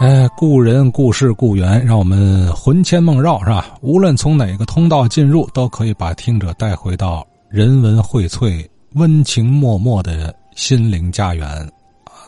[0.00, 3.64] 呃，故人、故事、故园，让我们魂牵梦绕，是吧？
[3.80, 11.46] 无论从哪个通道进入，都可以把听者带回到人文荟萃、温情脉脉的心灵家园。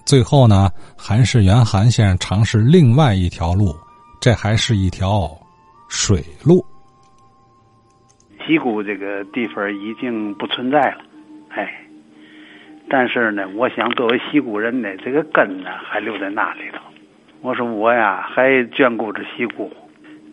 [0.07, 3.75] 最后呢，韩世元韩先生尝试另外一条路，
[4.21, 5.29] 这还是一条
[5.89, 6.65] 水路。
[8.47, 10.99] 西谷这个地方已经不存在了，
[11.51, 11.69] 哎，
[12.89, 16.79] 但是呢，我想作为西谷人呢，这个根呢还留在那里头。
[17.43, 19.71] 我说我呀，还眷顾着西姑，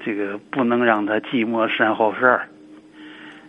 [0.04, 2.48] 这个不能让他寂寞身后事儿。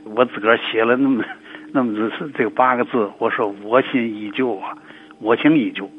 [0.04, 1.24] 我自个儿写了那么
[1.72, 4.76] 那么这这八个字，我说我心依旧啊，
[5.18, 5.90] 我情依旧。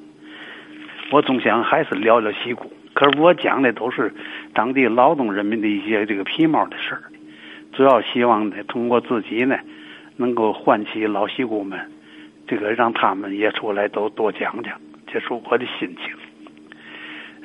[1.12, 4.14] 我总想还是聊聊西姑，可是我讲的都是
[4.54, 7.02] 当地劳动人民的一些这个皮毛的事儿，
[7.74, 9.58] 主要希望呢，通过自己呢，
[10.18, 11.80] 能够唤起老西谷们，
[12.48, 16.14] 这个让他们也出来都多讲讲，这是我的心情。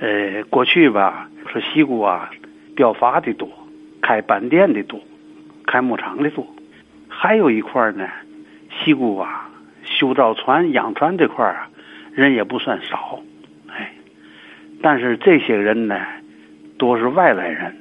[0.00, 2.30] 呃，过去吧，说西谷啊，
[2.74, 3.46] 雕筏的多，
[4.00, 4.98] 开板店的多，
[5.66, 6.46] 开牧场的多，
[7.06, 8.08] 还有一块呢，
[8.70, 9.50] 西谷啊，
[9.84, 11.68] 修造船、养船这块啊，
[12.14, 13.20] 人也不算少，
[13.68, 13.92] 哎，
[14.80, 16.00] 但是这些人呢，
[16.78, 17.76] 多是外来人，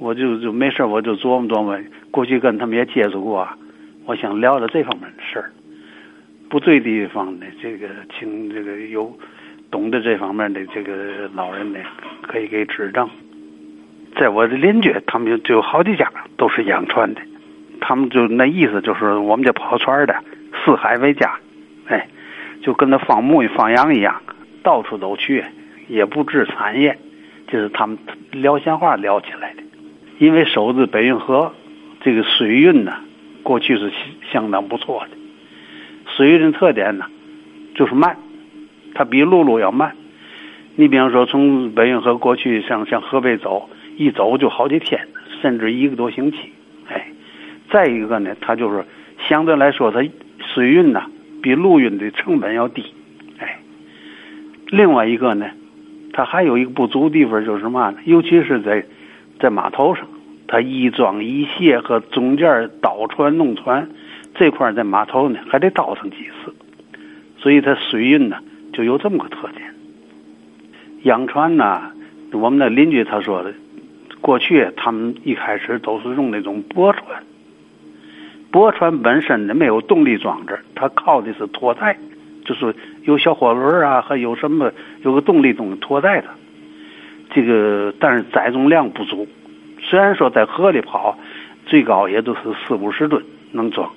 [0.00, 1.78] 我就就没事我就琢磨琢磨，
[2.10, 3.56] 过去跟他们也接触过，啊
[4.06, 5.52] 我想聊聊这方面的事儿，
[6.48, 7.86] 不对地方呢，这个
[8.18, 9.16] 请这个有。
[9.72, 11.80] 懂得这方面的这个老人呢，
[12.28, 13.08] 可以给指正。
[14.14, 17.22] 在我的邻居，他们就有好几家都是养船的，
[17.80, 20.14] 他们就那意思就是我们这跑船的
[20.62, 21.36] 四海为家，
[21.86, 22.06] 哎，
[22.62, 24.20] 就跟那放牧放羊一样，
[24.62, 25.42] 到处都去，
[25.88, 26.98] 也不置产业，
[27.48, 27.96] 就是他们
[28.30, 29.62] 聊闲话聊起来的。
[30.18, 31.50] 因为守着北运河，
[32.02, 32.92] 这个水运呢，
[33.42, 33.90] 过去是
[34.30, 35.16] 相当不错的。
[36.14, 37.06] 水运的特点呢，
[37.74, 38.14] 就是慢。
[38.94, 39.94] 它比陆路要慢，
[40.76, 45.08] 你比方说从北运河过去向向河北走，一走就好几天，
[45.40, 46.38] 甚至一个多星期。
[46.88, 47.06] 哎，
[47.70, 48.84] 再一个呢，它就是
[49.28, 50.06] 相对来说，它
[50.54, 51.02] 水运呢
[51.42, 52.84] 比陆运的成本要低。
[53.38, 53.60] 哎，
[54.68, 55.46] 另外一个呢，
[56.12, 57.98] 它还有一个不足地方就是嘛呢？
[58.04, 58.84] 尤其是在
[59.40, 60.06] 在码头上，
[60.46, 63.88] 它一装一卸和中间倒船弄船
[64.34, 66.54] 这块在码头呢还得倒腾几次，
[67.38, 68.36] 所以它水运呢。
[68.72, 69.74] 就有这么个特点。
[71.02, 71.90] 养船呢，
[72.32, 73.52] 我们的邻居他说的，
[74.20, 77.22] 过去他们一开始都是用那种驳船。
[78.50, 81.96] 驳船本身呢没有动力装置，它靠的是拖带，
[82.44, 82.74] 就是
[83.04, 84.70] 有小火轮啊，还有什么
[85.02, 86.28] 有个动力东西拖带的。
[87.30, 89.26] 这个但是载重量不足，
[89.80, 91.18] 虽然说在河里跑，
[91.64, 93.22] 最高也都是四五十吨
[93.52, 93.90] 能装。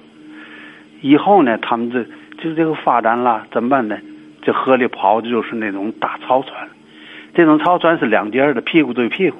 [1.01, 2.03] 以后呢，他们这
[2.41, 3.97] 就是这个发展了，怎么办呢？
[4.45, 6.69] 这河里跑的就是那种大草船，
[7.33, 9.37] 这种草船是两节的，屁股对屁股。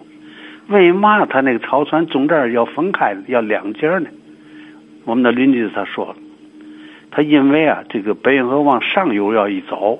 [0.67, 4.09] 为嘛他那个草船中间要分开，要两节呢？
[5.05, 6.16] 我们的邻居他说，
[7.11, 9.99] 他因为啊，这个北运河往上游要一走，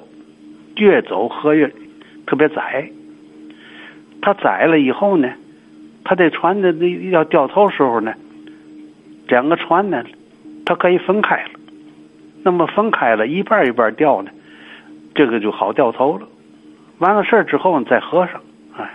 [0.78, 1.72] 越走河越
[2.26, 2.90] 特别窄。
[4.24, 5.32] 他窄了以后呢，
[6.04, 6.74] 他这船的
[7.12, 8.12] 要掉头时候呢，
[9.28, 10.04] 两个船呢，
[10.66, 11.50] 它可以分开了。
[12.44, 14.32] 那么分开了一半一半掉呢？
[15.16, 16.28] 这个就好掉头了，
[17.00, 18.42] 完了事儿之后呢再合上，
[18.78, 18.88] 哎，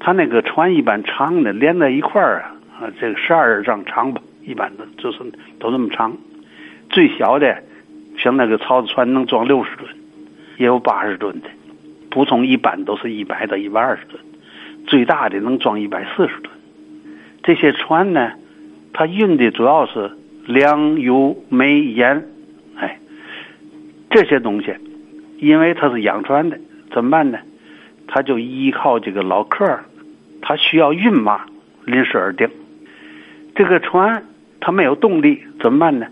[0.00, 5.18] 他那个船一般长的连在一块儿啊，啊，这个十二丈长吧，一般的就是
[5.60, 6.12] 都那么长，
[6.90, 7.62] 最小的
[8.18, 9.88] 像那个槽子船能装六十吨，
[10.58, 11.48] 也有八十吨的，
[12.10, 14.20] 普通一般都是一百到一百二十吨，
[14.88, 16.52] 最大的能装一百四十吨。
[17.44, 18.32] 这些船呢，
[18.92, 20.10] 它运的主要是
[20.46, 22.26] 粮、油、煤、盐，
[22.76, 22.98] 哎，
[24.10, 24.74] 这些东西。
[25.40, 26.58] 因为他是养船的，
[26.92, 27.38] 怎么办呢？
[28.06, 29.80] 他就依靠这个老客
[30.42, 31.46] 他需要运马，
[31.84, 32.48] 临时而定。
[33.54, 34.22] 这个船
[34.60, 36.06] 它没有动力，怎么办呢？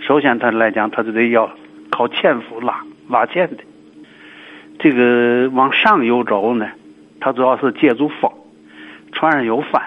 [0.00, 1.50] 首先他来讲，他就得要
[1.90, 3.62] 靠纤夫拉拉纤的。
[4.78, 6.68] 这个往上游走呢，
[7.20, 8.30] 它主要是借助风，
[9.12, 9.82] 船上有帆；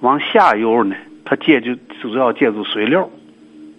[0.00, 3.10] 往下游呢，它借助主要借助水流，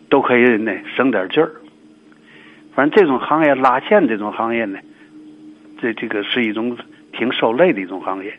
[0.10, 1.52] 都可以呢省点劲儿。
[2.80, 4.80] 反正这种行业拉线这种行业呢，
[5.82, 6.78] 这这个是一种
[7.12, 8.34] 挺受累的一种行业，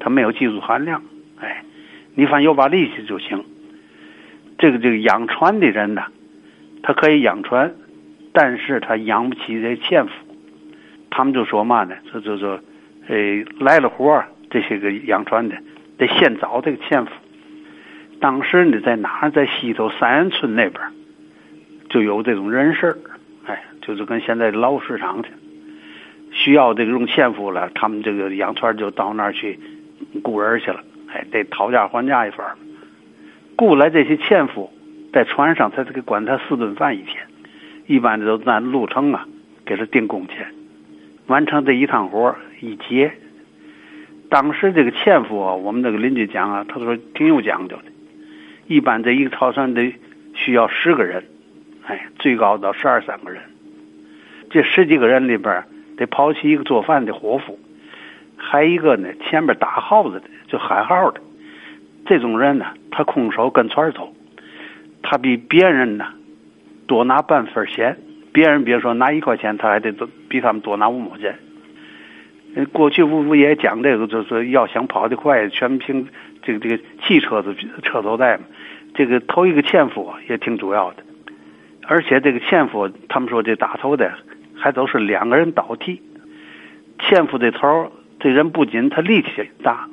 [0.00, 1.00] 它没有技术含量。
[1.38, 1.62] 哎，
[2.16, 3.44] 你反正有把力气就行。
[4.58, 6.02] 这个这个养船的人呢，
[6.82, 7.72] 他可以养船，
[8.32, 10.10] 但是他养不起这纤夫。
[11.08, 11.94] 他们就说嘛呢？
[12.12, 12.58] 这就说，
[13.06, 15.54] 哎，来了活这些个养船的
[15.96, 17.12] 得先找这个纤夫。
[18.20, 19.30] 当时呢，在哪？
[19.30, 20.82] 在西头三元村那边
[21.88, 22.98] 就有这种人事儿。
[23.86, 25.30] 就是跟现在的劳市场去，
[26.32, 29.58] 需要这种纤夫了，他们这个杨川就到那儿去
[30.24, 32.44] 雇人去了，哎，得讨价还价一番。
[33.56, 34.68] 雇来这些纤夫，
[35.12, 37.24] 在船上他这个管他四顿饭一天，
[37.86, 39.26] 一般的都按路程啊
[39.64, 40.52] 给他定工钱，
[41.28, 43.12] 完成这一趟活一结。
[44.28, 47.84] 当时这个纤夫啊，我们那个邻居讲啊，他说挺有讲究的，
[48.66, 49.94] 一般这一个操船得
[50.34, 51.24] 需要十个人，
[51.86, 53.40] 哎，最高到十二三个人。
[54.50, 55.64] 这十几个人里边
[55.96, 57.58] 得抛弃一个做饭的伙夫，
[58.36, 61.20] 还一个呢前边打号子的，就喊号的。
[62.06, 64.14] 这种人呢，他空手跟船走，
[65.02, 66.06] 他比别人呢
[66.86, 67.96] 多拿半分钱。
[68.32, 71.38] 别人别说拿一块钱，他还得多比他们多拿五毛钱。
[72.70, 76.06] 过去不不也讲这个，就是要想跑得快，全凭
[76.42, 78.44] 这个这个汽车子车头带嘛。
[78.94, 81.02] 这个头一个纤夫也挺主要的，
[81.86, 84.12] 而且这个纤夫，他们说这打头的
[84.54, 86.02] 还都是两个人倒替。
[87.00, 89.88] 纤夫这头这人不仅他力气大，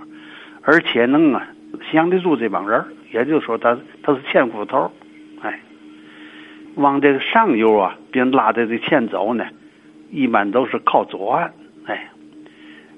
[0.62, 1.48] 而且能啊。
[1.92, 4.92] 降得住这帮人也就是说，他他是欠斧头，
[5.42, 5.60] 哎，
[6.76, 9.44] 往这个上游啊，别拉着这钱走呢，
[10.12, 11.52] 一般都是靠左岸，
[11.86, 12.12] 哎，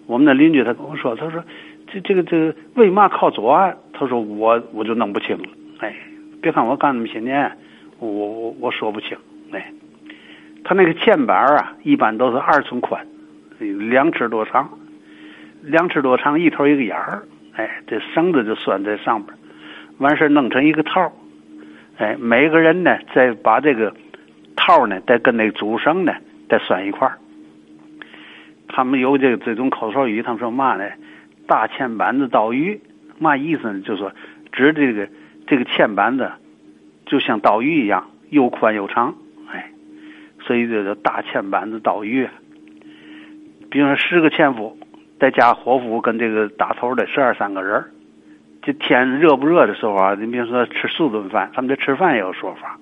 [0.07, 1.41] 我们的邻居他跟我说，他说
[1.87, 3.77] 这这个这个为嘛靠左岸？
[3.93, 5.45] 他说我我就弄不清了，
[5.79, 5.95] 哎，
[6.41, 7.57] 别看我干那么些年，
[7.99, 9.17] 我我我说不清，
[9.51, 9.71] 哎，
[10.63, 13.05] 他那个欠板啊，一般都是二寸宽，
[13.59, 14.69] 两尺多长，
[15.61, 17.23] 两尺多长，一头一个眼儿。
[17.57, 19.37] 哎，这绳子就拴在上边，
[19.99, 21.09] 完事弄成一个套
[21.95, 23.95] 哎，每个人呢，再把这个
[24.57, 26.13] 套呢，再跟那个主绳呢，
[26.49, 27.09] 再拴一块
[28.67, 30.89] 他们有这个这种口头语，他们说嘛呢？
[31.47, 32.77] 大铅板子倒鱼，
[33.19, 33.79] 嘛意思呢？
[33.81, 34.11] 就是说
[34.51, 35.07] 指这个
[35.47, 36.29] 这个铅板子
[37.05, 39.15] 就像刀鱼一样，又宽又长。
[39.51, 39.71] 哎，
[40.41, 42.27] 所以这叫大铅板子刀鱼。
[43.69, 44.77] 比如说十个纤夫。
[45.17, 47.85] 再加伙夫跟这个打头的十二三个人
[48.61, 52.77] 这天热不热的时候啊，你比如说吃四顿饭，他们这吃饭也有说法。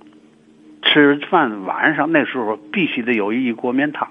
[0.82, 4.08] 吃饭晚上那时候必须得有一锅面汤，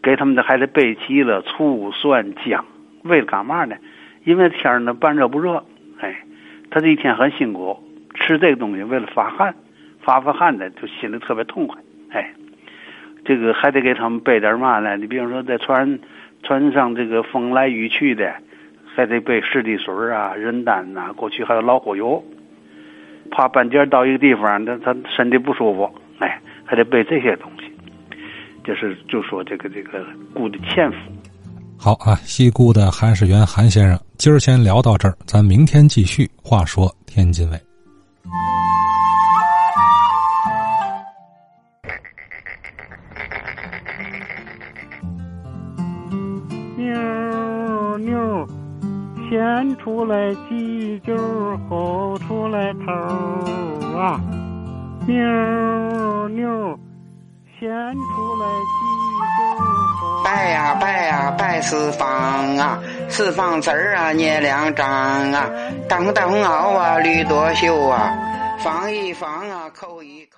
[0.00, 2.64] 给他们的还得备齐了醋蒜姜，
[3.02, 3.74] 为了干嘛呢？
[4.22, 5.64] 因为天呢半热不热，
[5.98, 6.22] 哎，
[6.70, 7.82] 他这一天很辛苦，
[8.22, 9.54] 吃这个东西为了发汗，
[10.02, 11.78] 发发汗的就心里特别痛快，
[12.12, 12.32] 哎，
[13.24, 14.96] 这个还得给他们备点嘛呢？
[14.96, 15.98] 你比如说在船。
[16.44, 18.34] 船上这个风来雨去的，
[18.96, 22.20] 还得备湿地水啊、人丹呐，过去还有老火油，
[23.30, 25.88] 怕半截到一个地方，他他身体不舒服，
[26.18, 27.72] 哎，还得备这些东西。
[28.64, 30.04] 就是就说这个这个
[30.34, 30.96] 雇的纤夫。
[31.78, 36.28] 好啊，西固的韩世元韩先生，今儿先聊到这儿，咱明天继续。
[36.42, 37.71] 话说天津卫。
[49.30, 51.16] 先出来鸡酒，
[51.70, 52.92] 后出来头
[53.96, 54.20] 啊！
[55.06, 56.78] 妞妞，
[57.58, 59.71] 先出来鸡酒。
[60.24, 62.78] 拜呀拜呀拜四方啊，
[63.08, 64.86] 四方字儿啊捏两张
[65.32, 65.48] 啊，
[65.88, 68.12] 当当嗷啊绿多秀啊，
[68.62, 70.28] 放一放啊扣一。